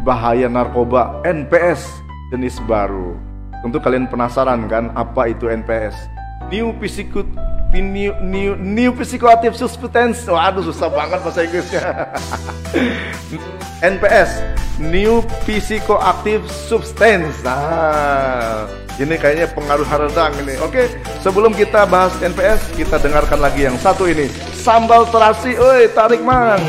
bahaya 0.00 0.48
narkoba 0.48 1.20
NPS 1.28 1.84
jenis 2.32 2.56
baru. 2.64 3.12
Tentu 3.60 3.76
kalian 3.76 4.08
penasaran 4.08 4.64
kan 4.72 4.88
apa 4.96 5.28
itu 5.28 5.52
NPS 5.52 6.20
new 6.50 6.74
physical 6.82 7.22
new 7.70 8.12
new 8.18 8.58
new 8.58 8.90
psychoactive 8.98 9.54
substance. 9.54 10.26
Waduh 10.26 10.66
susah 10.66 10.90
banget 10.90 11.18
bahasa 11.22 11.46
Inggrisnya. 11.46 12.10
NPS 13.94 14.42
New 14.82 15.22
Psychoactive 15.46 16.44
Substance. 16.50 17.40
Nah 17.46 18.66
ini 19.00 19.16
kayaknya 19.16 19.48
pengaruh 19.50 19.88
haredang 19.88 20.32
ini. 20.44 20.60
Oke 20.60 20.92
sebelum 21.24 21.56
kita 21.56 21.88
bahas 21.88 22.12
NPS 22.20 22.76
Kita 22.76 23.00
dengarkan 23.00 23.40
lagi 23.40 23.64
yang 23.64 23.76
satu 23.80 24.04
ini. 24.04 24.28
Sambal 24.52 25.08
terasi 25.08 25.56
Oi 25.56 25.88
tarik 25.96 26.20
mang 26.20 26.60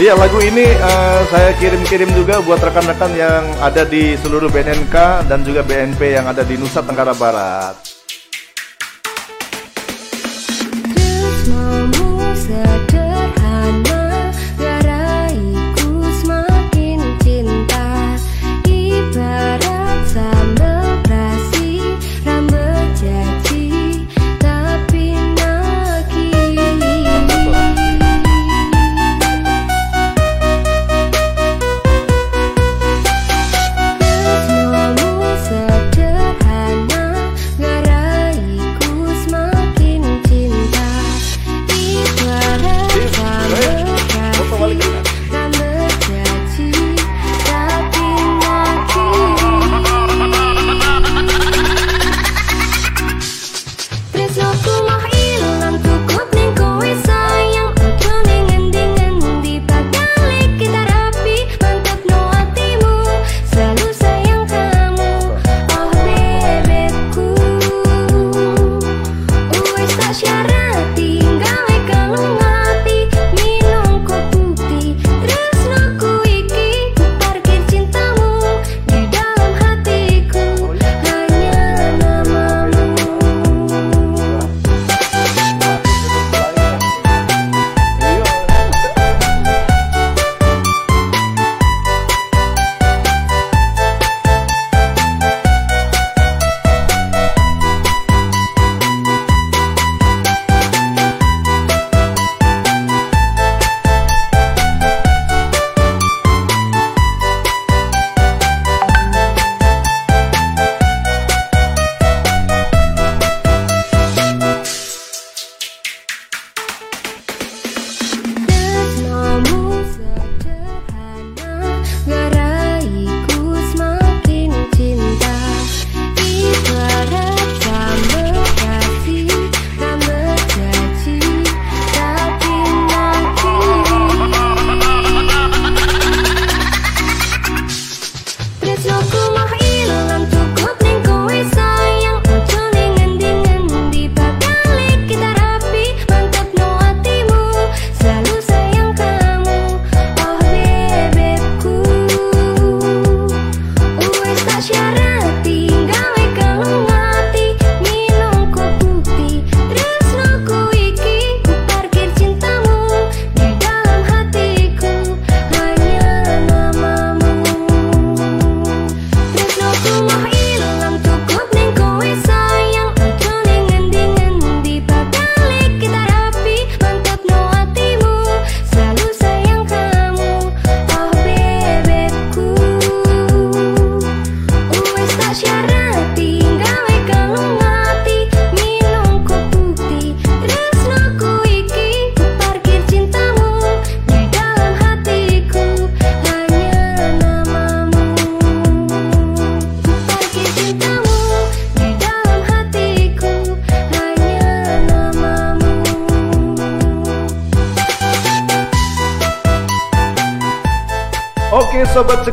Iya 0.00 0.16
lagu 0.16 0.40
ini 0.40 0.64
eh, 0.64 1.20
saya 1.28 1.52
kirim-kirim 1.60 2.08
juga 2.16 2.40
buat 2.40 2.56
rekan-rekan 2.56 3.12
yang 3.20 3.44
ada 3.60 3.84
di 3.84 4.16
seluruh 4.16 4.48
BNNK 4.48 5.28
dan 5.28 5.44
juga 5.44 5.60
BNP 5.60 6.16
yang 6.16 6.24
ada 6.24 6.40
di 6.40 6.56
Nusa 6.56 6.80
Tenggara 6.80 7.12
Barat. 7.12 7.99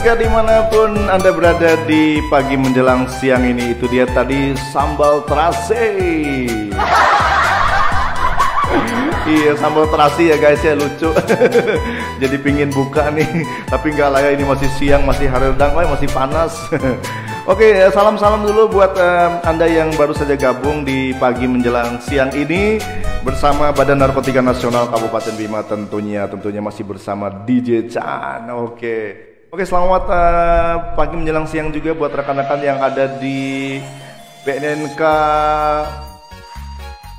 Cegah 0.08 0.24
di 0.24 0.32
mana 0.32 0.64
pun 0.72 0.96
anda 1.12 1.36
berada 1.36 1.76
di 1.84 2.24
pagi 2.32 2.56
menjelang 2.56 3.12
siang 3.12 3.44
ini 3.44 3.76
itu 3.76 3.92
dia 3.92 4.08
tadi 4.08 4.56
sambal 4.72 5.20
terasi 5.28 6.48
iya 9.36 9.52
sambal 9.60 9.84
terasi 9.92 10.32
ya 10.32 10.40
guys 10.40 10.64
ya 10.64 10.80
lucu. 10.80 11.12
Jadi 12.24 12.40
pingin 12.40 12.72
buka 12.72 13.12
nih, 13.12 13.28
tapi 13.68 13.92
nggak 13.92 14.08
lah 14.08 14.24
ya 14.24 14.32
ini 14.32 14.48
masih 14.48 14.72
siang, 14.80 15.04
masih 15.04 15.28
hari 15.28 15.52
redang, 15.52 15.76
masih 15.76 16.08
panas. 16.16 16.56
Oke, 17.52 17.76
ya, 17.76 17.92
salam-salam 17.92 18.48
dulu 18.48 18.80
buat 18.80 18.96
em, 18.96 19.44
anda 19.44 19.68
yang 19.68 19.92
baru 20.00 20.16
saja 20.16 20.40
gabung 20.40 20.88
di 20.88 21.12
pagi 21.20 21.52
menjelang 21.52 22.00
siang 22.00 22.32
ini 22.32 22.80
bersama 23.28 23.76
Badan 23.76 24.00
Narkotika 24.00 24.40
Nasional 24.40 24.88
Kabupaten 24.88 25.36
Bima 25.36 25.68
tentunya, 25.68 26.32
tentunya 26.32 26.64
masih 26.64 26.88
bersama 26.88 27.28
DJ 27.28 27.92
Chan. 27.92 28.48
Oke, 28.56 29.27
oke 29.48 29.64
selamat 29.64 30.04
eh, 30.12 30.76
pagi 31.00 31.16
menjelang 31.16 31.48
siang 31.48 31.72
juga 31.72 31.96
buat 31.96 32.12
rekan-rekan 32.12 32.60
yang 32.60 32.80
ada 32.84 33.16
di 33.20 33.80
BNNK 34.44 35.02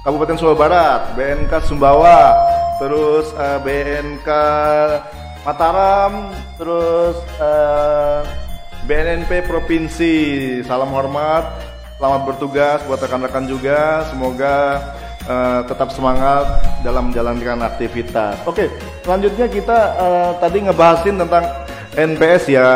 Kabupaten 0.05 0.41
Sumbawa 0.41 0.57
Barat, 0.57 1.01
BNK 1.21 1.53
Sumbawa, 1.69 2.33
terus 2.81 3.29
eh, 3.37 3.59
BNK 3.61 4.29
Mataram, 5.45 6.33
terus 6.57 7.17
eh, 7.37 8.21
BNNP 8.88 9.45
Provinsi. 9.45 10.17
Salam 10.64 10.88
hormat, 10.88 11.45
selamat 12.01 12.21
bertugas 12.25 12.81
buat 12.88 13.05
rekan-rekan 13.05 13.45
juga. 13.45 14.09
Semoga 14.09 14.81
eh, 15.29 15.61
tetap 15.69 15.93
semangat 15.93 16.45
dalam 16.81 17.12
menjalankan 17.12 17.69
aktivitas. 17.69 18.41
Oke, 18.49 18.73
selanjutnya 19.05 19.45
kita 19.45 19.79
eh, 19.97 20.31
tadi 20.41 20.59
ngebahasin 20.64 21.21
tentang 21.21 21.45
NPS 21.99 22.43
ya 22.55 22.67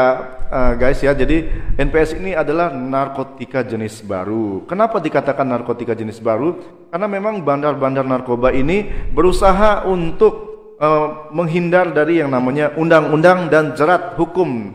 eh, 0.50 0.72
guys 0.74 0.98
ya. 0.98 1.14
Jadi 1.14 1.46
NPS 1.78 2.18
ini 2.18 2.34
adalah 2.34 2.74
narkotika 2.74 3.62
jenis 3.62 4.02
baru. 4.02 4.66
Kenapa 4.66 4.98
dikatakan 4.98 5.46
narkotika 5.46 5.94
jenis 5.94 6.18
baru? 6.18 6.58
Karena 6.90 7.06
memang 7.06 7.46
bandar-bandar 7.46 8.02
narkoba 8.02 8.50
ini 8.50 8.90
berusaha 9.14 9.86
untuk 9.86 10.34
eh, 10.82 11.08
menghindar 11.30 11.94
dari 11.94 12.18
yang 12.18 12.34
namanya 12.34 12.74
undang-undang 12.74 13.46
dan 13.46 13.78
jerat 13.78 14.18
hukum 14.18 14.74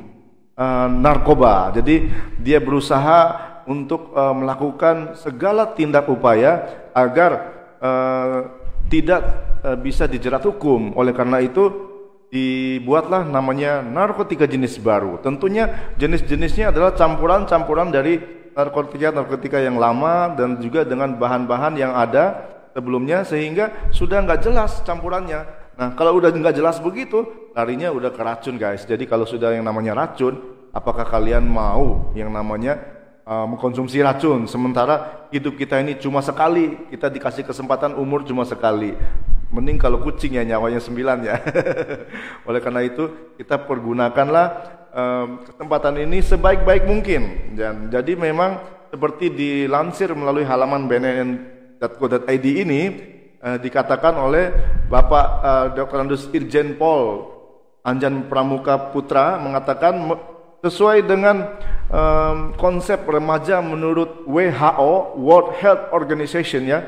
eh, 0.56 0.88
narkoba. 0.88 1.76
Jadi 1.76 2.08
dia 2.40 2.64
berusaha 2.64 3.20
untuk 3.68 4.16
eh, 4.16 4.34
melakukan 4.34 5.20
segala 5.20 5.76
tindak 5.76 6.08
upaya 6.08 6.88
agar 6.96 7.32
eh, 7.84 8.40
tidak 8.88 9.22
eh, 9.62 9.76
bisa 9.76 10.08
dijerat 10.08 10.42
hukum. 10.48 10.96
Oleh 10.96 11.12
karena 11.12 11.44
itu 11.44 11.97
dibuatlah 12.28 13.24
namanya 13.24 13.80
narkotika 13.80 14.44
jenis 14.44 14.80
baru. 14.80 15.20
Tentunya 15.24 15.94
jenis-jenisnya 15.96 16.76
adalah 16.76 16.92
campuran-campuran 16.96 17.90
dari 17.90 18.20
narkotika-narkotika 18.52 19.62
yang 19.62 19.80
lama 19.80 20.34
dan 20.36 20.60
juga 20.60 20.84
dengan 20.84 21.16
bahan-bahan 21.16 21.74
yang 21.78 21.94
ada 21.94 22.50
sebelumnya 22.76 23.24
sehingga 23.24 23.90
sudah 23.94 24.26
nggak 24.26 24.44
jelas 24.44 24.84
campurannya. 24.84 25.46
Nah 25.78 25.94
kalau 25.94 26.18
udah 26.18 26.34
nggak 26.34 26.58
jelas 26.58 26.82
begitu 26.82 27.52
larinya 27.54 27.94
udah 27.94 28.12
ke 28.12 28.22
racun 28.22 28.58
guys. 28.58 28.84
Jadi 28.84 29.06
kalau 29.06 29.30
sudah 29.30 29.54
yang 29.54 29.63
namanya 29.63 29.94
racun, 29.94 30.58
apakah 30.74 31.06
kalian 31.08 31.46
mau 31.46 32.12
yang 32.18 32.34
namanya 32.34 32.78
uh, 33.28 33.46
mengkonsumsi 33.50 33.98
racun 34.06 34.46
sementara 34.46 35.28
hidup 35.34 35.58
kita 35.58 35.82
ini 35.82 35.98
cuma 35.98 36.24
sekali 36.24 36.88
kita 36.94 37.10
dikasih 37.10 37.44
kesempatan 37.44 37.98
umur 37.98 38.24
cuma 38.24 38.48
sekali 38.48 38.94
mending 39.48 39.80
kalau 39.80 40.04
kucing 40.04 40.36
ya 40.36 40.44
nyawanya 40.44 40.84
sembilan 40.84 41.18
ya 41.24 41.36
oleh 42.48 42.60
karena 42.60 42.84
itu 42.84 43.36
kita 43.40 43.64
pergunakanlah 43.64 44.48
um, 44.92 45.28
kesempatan 45.48 46.04
ini 46.04 46.20
sebaik-baik 46.20 46.84
mungkin 46.84 47.56
dan 47.56 47.88
jadi 47.88 48.20
memang 48.20 48.60
seperti 48.92 49.32
dilansir 49.32 50.12
melalui 50.16 50.44
halaman 50.44 50.88
bnn.co.id 50.88 52.46
ini 52.48 52.82
eh, 53.40 53.58
dikatakan 53.60 54.16
oleh 54.16 54.46
Bapak 54.88 55.26
eh, 55.44 55.66
Dr. 55.76 56.08
Andus 56.08 56.32
Irjen 56.32 56.80
Pol 56.80 57.36
Anjan 57.84 58.28
Pramuka 58.28 58.92
Putra 58.92 59.40
mengatakan 59.40 59.96
me- 59.96 60.24
sesuai 60.58 61.06
dengan 61.06 61.56
em, 61.88 62.52
konsep 62.58 63.06
remaja 63.06 63.62
menurut 63.62 64.26
WHO 64.26 65.16
World 65.22 65.56
Health 65.62 65.94
Organization 65.94 66.66
ya 66.68 66.84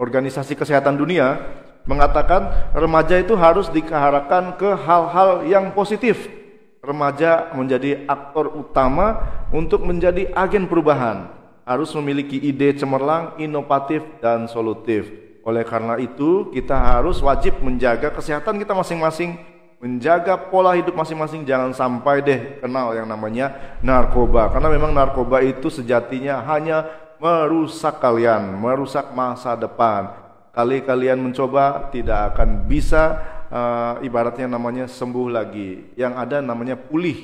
Organisasi 0.00 0.56
Kesehatan 0.56 0.96
Dunia 0.96 1.36
mengatakan 1.84 2.72
remaja 2.72 3.20
itu 3.20 3.36
harus 3.36 3.68
diarahkan 3.68 4.56
ke 4.56 4.72
hal-hal 4.80 5.44
yang 5.44 5.76
positif. 5.76 6.24
Remaja 6.80 7.52
menjadi 7.52 8.08
aktor 8.08 8.48
utama 8.56 9.20
untuk 9.52 9.84
menjadi 9.84 10.32
agen 10.32 10.64
perubahan. 10.64 11.28
Harus 11.68 11.92
memiliki 11.92 12.40
ide 12.40 12.72
cemerlang, 12.72 13.36
inovatif, 13.36 14.00
dan 14.24 14.48
solutif. 14.48 15.04
Oleh 15.44 15.68
karena 15.68 16.00
itu, 16.00 16.48
kita 16.48 16.72
harus 16.72 17.20
wajib 17.20 17.60
menjaga 17.60 18.08
kesehatan 18.08 18.56
kita 18.56 18.72
masing-masing, 18.72 19.36
menjaga 19.84 20.48
pola 20.48 20.72
hidup 20.80 20.96
masing-masing, 20.96 21.44
jangan 21.44 21.76
sampai 21.76 22.24
deh 22.24 22.40
kenal 22.64 22.96
yang 22.96 23.04
namanya 23.04 23.76
narkoba. 23.84 24.48
Karena 24.48 24.72
memang 24.72 24.96
narkoba 24.96 25.44
itu 25.44 25.68
sejatinya 25.68 26.40
hanya 26.48 26.88
merusak 27.20 28.00
kalian, 28.00 28.56
merusak 28.56 29.12
masa 29.12 29.52
depan. 29.54 30.16
Kali 30.50 30.82
kalian 30.82 31.20
mencoba 31.20 31.92
tidak 31.94 32.34
akan 32.34 32.66
bisa 32.66 33.20
eh, 33.52 34.08
ibaratnya 34.08 34.48
namanya 34.50 34.88
sembuh 34.88 35.28
lagi. 35.30 35.94
Yang 35.94 36.12
ada 36.16 36.36
namanya 36.42 36.74
pulih, 36.74 37.14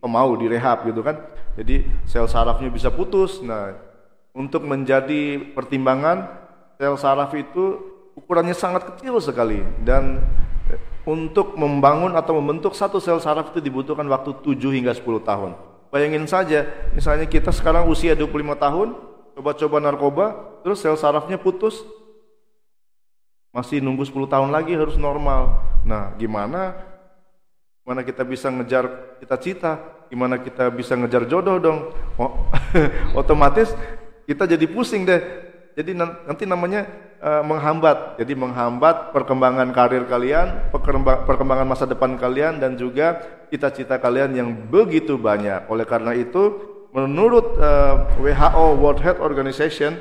pemau 0.00 0.34
direhab 0.34 0.88
gitu 0.88 1.04
kan. 1.04 1.20
Jadi 1.54 1.84
sel 2.08 2.26
sarafnya 2.26 2.72
bisa 2.72 2.88
putus. 2.88 3.44
Nah, 3.44 3.76
untuk 4.32 4.64
menjadi 4.64 5.52
pertimbangan 5.52 6.26
sel 6.80 6.96
saraf 6.96 7.30
itu 7.36 7.92
ukurannya 8.16 8.56
sangat 8.56 8.88
kecil 8.96 9.20
sekali 9.20 9.60
dan 9.84 10.18
eh, 10.72 10.80
untuk 11.04 11.54
membangun 11.60 12.16
atau 12.16 12.40
membentuk 12.40 12.72
satu 12.72 12.98
sel 12.98 13.20
saraf 13.20 13.52
itu 13.52 13.60
dibutuhkan 13.60 14.08
waktu 14.08 14.32
7 14.42 14.56
hingga 14.72 14.96
10 14.96 15.04
tahun. 15.22 15.52
Bayangin 15.92 16.24
saja, 16.24 16.64
misalnya 16.96 17.28
kita 17.28 17.52
sekarang 17.52 17.84
usia 17.84 18.16
25 18.16 18.56
tahun, 18.56 19.11
coba-coba 19.42 19.82
narkoba, 19.82 20.26
terus 20.62 20.78
sel 20.78 20.94
sarafnya 20.94 21.34
putus, 21.34 21.82
masih 23.50 23.82
nunggu 23.82 24.06
10 24.06 24.30
tahun 24.30 24.54
lagi 24.54 24.78
harus 24.78 24.94
normal. 24.94 25.58
Nah, 25.82 26.14
gimana? 26.14 26.78
Gimana 27.82 28.06
kita 28.06 28.22
bisa 28.22 28.46
ngejar 28.54 29.18
cita-cita? 29.18 29.82
Gimana 30.06 30.38
kita 30.38 30.70
bisa 30.70 30.94
ngejar 30.94 31.26
jodoh 31.26 31.58
dong? 31.58 31.90
Oh, 32.14 32.46
otomatis 33.18 33.74
kita 34.30 34.46
jadi 34.46 34.62
pusing 34.70 35.02
deh. 35.02 35.18
Jadi 35.74 35.90
nan- 35.90 36.22
nanti 36.22 36.46
namanya 36.46 36.86
eh, 37.18 37.42
menghambat. 37.42 38.22
Jadi 38.22 38.38
menghambat 38.38 39.10
perkembangan 39.10 39.74
karir 39.74 40.06
kalian, 40.06 40.70
perkemba- 40.70 41.26
perkembangan 41.26 41.66
masa 41.66 41.90
depan 41.90 42.14
kalian 42.14 42.62
dan 42.62 42.78
juga 42.78 43.18
cita-cita 43.50 43.98
kalian 43.98 44.38
yang 44.38 44.48
begitu 44.70 45.18
banyak. 45.18 45.66
Oleh 45.66 45.82
karena 45.82 46.14
itu, 46.14 46.71
menurut 46.92 47.56
eh, 47.56 47.94
WHO 48.20 48.66
World 48.78 49.00
Health 49.00 49.20
Organization, 49.24 49.96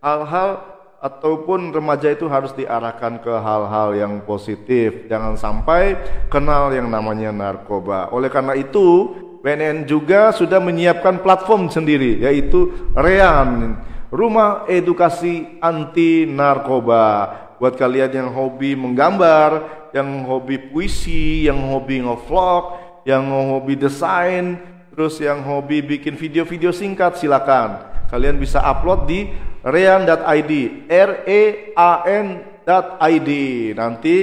hal-hal 0.00 0.64
ataupun 1.00 1.72
remaja 1.72 2.12
itu 2.12 2.28
harus 2.28 2.52
diarahkan 2.52 3.24
ke 3.24 3.32
hal-hal 3.32 3.96
yang 3.96 4.20
positif. 4.24 5.08
Jangan 5.08 5.36
sampai 5.36 5.96
kenal 6.28 6.72
yang 6.72 6.92
namanya 6.92 7.32
narkoba. 7.32 8.12
Oleh 8.12 8.28
karena 8.28 8.52
itu, 8.52 9.16
BNN 9.40 9.88
juga 9.88 10.36
sudah 10.36 10.60
menyiapkan 10.60 11.24
platform 11.24 11.72
sendiri 11.72 12.20
yaitu 12.20 12.92
REAN, 12.92 13.80
Rumah 14.12 14.68
Edukasi 14.68 15.60
Anti 15.64 16.28
Narkoba. 16.28 17.32
Buat 17.56 17.76
kalian 17.76 18.12
yang 18.12 18.28
hobi 18.32 18.76
menggambar, 18.76 19.80
yang 19.96 20.24
hobi 20.28 20.56
puisi, 20.60 21.48
yang 21.48 21.60
hobi 21.72 22.04
ngevlog, 22.04 22.64
yang 23.08 23.24
hobi 23.28 23.76
desain, 23.76 24.60
terus 24.90 25.22
yang 25.22 25.46
hobi 25.46 25.80
bikin 25.80 26.18
video-video 26.18 26.74
singkat 26.74 27.16
silakan. 27.16 27.90
Kalian 28.10 28.42
bisa 28.42 28.58
upload 28.58 29.06
di 29.06 29.30
rean.id, 29.62 30.52
r 30.90 31.10
e 31.24 31.42
a 31.78 31.92
n.id. 32.06 33.30
Nanti 33.78 34.16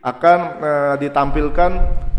akan 0.00 0.38
eh, 0.60 0.94
ditampilkan 1.08 1.70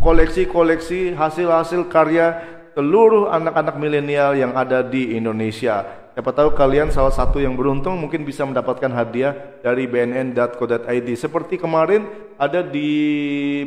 koleksi-koleksi 0.01 1.13
hasil-hasil 1.13 1.89
karya 1.89 2.41
seluruh 2.73 3.29
anak-anak 3.29 3.75
milenial 3.77 4.33
yang 4.33 4.53
ada 4.57 4.81
di 4.81 5.13
Indonesia. 5.13 6.01
Siapa 6.11 6.35
tahu 6.35 6.51
kalian 6.51 6.91
salah 6.91 7.13
satu 7.13 7.39
yang 7.39 7.55
beruntung 7.55 7.95
mungkin 7.95 8.27
bisa 8.27 8.43
mendapatkan 8.43 8.91
hadiah 8.91 9.61
dari 9.63 9.87
bnn.co.id. 9.87 11.07
Seperti 11.15 11.55
kemarin 11.55 12.03
ada 12.35 12.59
di 12.65 12.89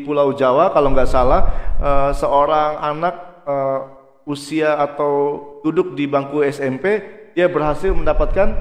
Pulau 0.05 0.35
Jawa 0.37 0.75
kalau 0.75 0.90
nggak 0.92 1.09
salah 1.09 1.42
eh, 1.79 2.11
seorang 2.12 2.83
anak 2.83 3.14
eh, 3.47 3.81
usia 4.24 4.76
atau 4.80 5.40
duduk 5.60 5.92
di 5.92 6.08
bangku 6.08 6.40
SMP 6.44 7.00
dia 7.32 7.48
berhasil 7.48 7.92
mendapatkan 7.92 8.52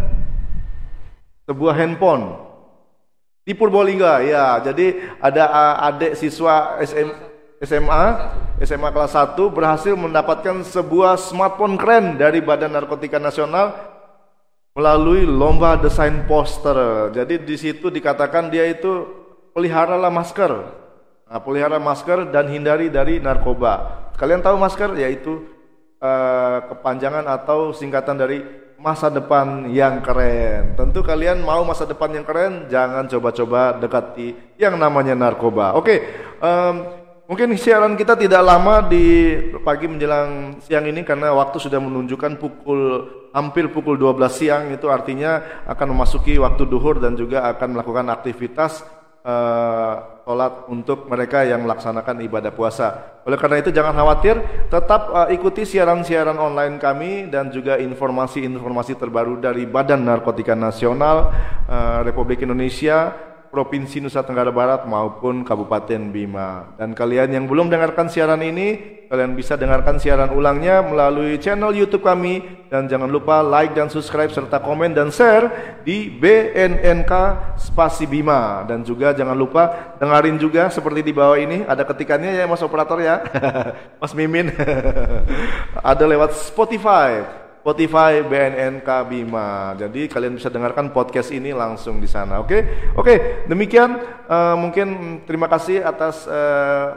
sebuah 1.47 1.73
handphone 1.75 2.39
di 3.43 3.51
Purbalingga 3.51 4.23
ya 4.23 4.59
jadi 4.63 5.15
ada 5.19 5.43
adik 5.91 6.15
siswa 6.15 6.79
SM, 6.79 7.09
SMA 7.63 8.03
SMA 8.63 8.89
kelas 8.91 9.15
1 9.15 9.35
berhasil 9.51 9.93
mendapatkan 9.95 10.63
sebuah 10.63 11.19
smartphone 11.19 11.75
keren 11.75 12.15
dari 12.15 12.39
Badan 12.39 12.75
Narkotika 12.75 13.19
Nasional 13.19 13.75
melalui 14.73 15.27
lomba 15.27 15.75
desain 15.75 16.23
poster 16.27 17.11
jadi 17.11 17.39
di 17.39 17.55
situ 17.59 17.91
dikatakan 17.91 18.47
dia 18.47 18.67
itu 18.67 19.23
peliharalah 19.53 20.09
masker. 20.09 20.51
Nah, 21.29 21.39
pelihara 21.41 21.77
masker 21.79 22.29
dan 22.33 22.49
hindari 22.49 22.89
dari 22.89 23.21
narkoba. 23.21 24.05
Kalian 24.17 24.41
tahu 24.43 24.57
masker 24.59 24.97
yaitu 24.99 25.45
eh, 26.03 26.57
kepanjangan 26.67 27.23
atau 27.31 27.71
singkatan 27.71 28.19
dari 28.19 28.43
masa 28.83 29.07
depan 29.07 29.71
yang 29.71 30.03
keren. 30.03 30.75
Tentu 30.75 30.99
kalian 30.99 31.39
mau 31.39 31.63
masa 31.63 31.87
depan 31.87 32.11
yang 32.11 32.27
keren, 32.27 32.67
jangan 32.67 33.07
coba-coba 33.07 33.79
dekati 33.79 34.59
yang 34.59 34.75
namanya 34.75 35.15
narkoba. 35.15 35.79
Oke, 35.79 36.03
em, 36.43 36.75
mungkin 37.23 37.55
siaran 37.55 37.95
kita 37.95 38.19
tidak 38.19 38.43
lama 38.43 38.83
di 38.83 39.39
pagi 39.63 39.87
menjelang 39.87 40.59
siang 40.59 40.83
ini 40.83 41.07
karena 41.07 41.31
waktu 41.31 41.63
sudah 41.63 41.79
menunjukkan 41.79 42.35
pukul 42.35 42.81
hampir 43.31 43.71
pukul 43.71 43.95
12 43.95 44.27
siang 44.35 44.63
itu 44.75 44.91
artinya 44.91 45.63
akan 45.63 45.95
memasuki 45.95 46.35
waktu 46.35 46.67
duhur 46.67 46.99
dan 46.99 47.15
juga 47.15 47.47
akan 47.55 47.79
melakukan 47.79 48.11
aktivitas 48.11 48.83
eh, 49.23 49.95
sholat 50.23 50.71
untuk 50.71 51.11
mereka 51.11 51.43
yang 51.43 51.67
melaksanakan 51.67 52.23
ibadah 52.23 52.55
puasa. 52.55 53.19
Oleh 53.27 53.35
karena 53.35 53.59
itu 53.59 53.75
jangan 53.75 53.91
khawatir, 53.91 54.39
tetap 54.71 55.11
eh, 55.11 55.35
ikuti 55.35 55.67
siaran-siaran 55.67 56.39
online 56.39 56.79
kami 56.79 57.27
dan 57.27 57.51
juga 57.51 57.75
informasi-informasi 57.75 58.95
terbaru 58.95 59.43
dari 59.43 59.67
Badan 59.67 60.07
Narkotika 60.07 60.55
Nasional 60.55 61.27
eh, 61.67 61.99
Republik 62.07 62.39
Indonesia, 62.39 63.11
Provinsi 63.53 64.01
Nusa 64.01 64.25
Tenggara 64.25 64.49
Barat 64.49 64.89
maupun 64.89 65.45
Kabupaten 65.45 66.09
Bima. 66.09 66.73
Dan 66.73 66.97
kalian 66.97 67.29
yang 67.37 67.45
belum 67.45 67.69
dengarkan 67.69 68.09
siaran 68.09 68.41
ini, 68.41 68.81
kalian 69.13 69.37
bisa 69.37 69.53
dengarkan 69.53 70.01
siaran 70.01 70.33
ulangnya 70.33 70.81
melalui 70.81 71.37
channel 71.37 71.69
YouTube 71.69 72.01
kami 72.01 72.41
dan 72.73 72.89
jangan 72.89 73.05
lupa 73.05 73.45
like 73.45 73.77
dan 73.77 73.93
subscribe 73.93 74.33
serta 74.33 74.57
komen 74.57 74.97
dan 74.97 75.13
share 75.13 75.77
di 75.85 76.09
BNNK 76.09 77.13
Spasi 77.61 78.09
Bima 78.09 78.65
dan 78.65 78.81
juga 78.81 79.13
jangan 79.13 79.37
lupa 79.37 79.93
dengerin 80.01 80.41
juga 80.41 80.73
seperti 80.73 81.05
di 81.05 81.13
bawah 81.13 81.37
ini 81.37 81.61
ada 81.69 81.85
ketikannya 81.85 82.33
ya 82.33 82.49
Mas 82.49 82.65
operator 82.65 82.97
ya. 82.97 83.21
Mas 84.01 84.17
Mimin. 84.17 84.49
ada 85.93 86.03
lewat 86.09 86.33
Spotify. 86.41 87.42
Spotify 87.63 88.19
BNNK 88.19 88.89
Bima. 89.07 89.71
Jadi 89.79 90.11
kalian 90.11 90.35
bisa 90.35 90.51
dengarkan 90.51 90.91
podcast 90.91 91.31
ini 91.31 91.55
langsung 91.55 92.03
di 92.03 92.11
sana. 92.11 92.43
Oke, 92.43 92.91
oke. 92.91 93.47
Demikian 93.47 94.03
eh, 94.27 94.55
mungkin 94.59 95.19
terima 95.23 95.47
kasih 95.47 95.79
atas 95.79 96.27
eh, 96.27 96.87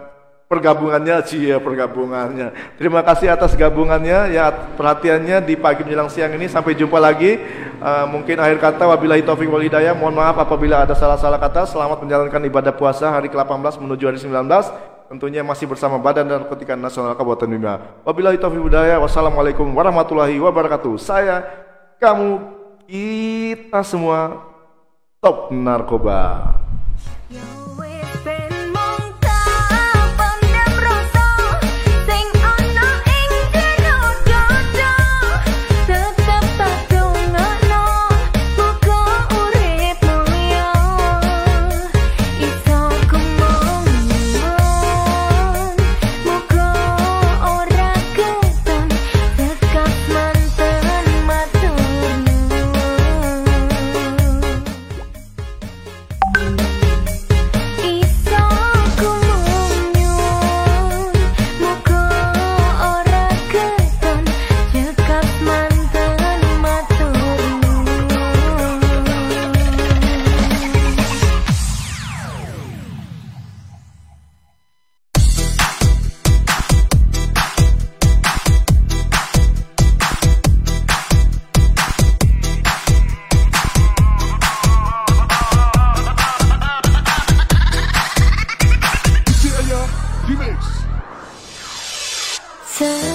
pergabungannya, 0.51 1.23
cia 1.23 1.63
pergabungannya. 1.63 2.75
Terima 2.83 3.07
kasih 3.07 3.31
atas 3.31 3.55
gabungannya, 3.55 4.35
ya 4.35 4.51
perhatiannya 4.75 5.47
di 5.47 5.55
pagi 5.55 5.87
menjelang 5.87 6.11
siang 6.11 6.35
ini. 6.35 6.51
Sampai 6.51 6.75
jumpa 6.75 6.99
lagi. 6.99 7.39
Eh, 7.79 8.07
mungkin 8.11 8.35
akhir 8.43 8.59
kata 8.59 8.91
wabillahi 8.91 9.23
taufik 9.23 9.47
wal 9.47 9.63
hidayah. 9.63 9.95
Mohon 9.95 10.19
maaf 10.19 10.43
apabila 10.43 10.83
ada 10.83 10.99
salah-salah 10.99 11.39
kata. 11.39 11.71
Selamat 11.71 12.03
menjalankan 12.03 12.43
ibadah 12.43 12.75
puasa 12.75 13.15
hari 13.15 13.31
ke-18 13.31 13.79
menuju 13.79 14.03
hari 14.03 14.19
19 14.19 14.96
tentunya 15.07 15.47
masih 15.47 15.71
bersama 15.71 15.97
Badan 16.03 16.27
Narkotika 16.27 16.75
Nasional 16.75 17.15
Kabupaten 17.15 17.49
Bima. 17.49 18.03
Wabillahi 18.03 18.39
taufiq 18.39 18.67
hidayah. 18.67 18.99
Wassalamualaikum 18.99 19.67
warahmatullahi 19.71 20.37
wabarakatuh. 20.43 20.99
Saya, 20.99 21.47
kamu, 22.03 22.43
kita 22.91 23.81
semua 23.87 24.43
top 25.23 25.55
narkoba. 25.55 26.66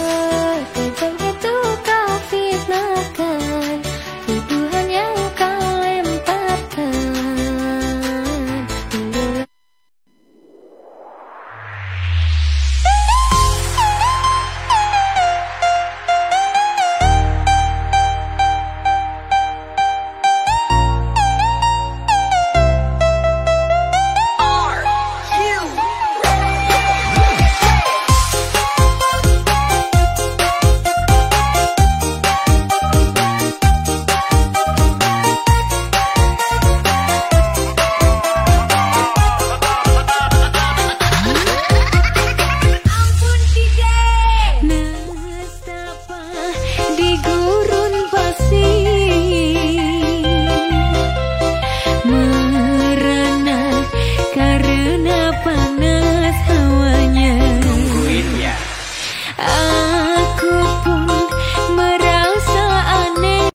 love. 0.02 0.31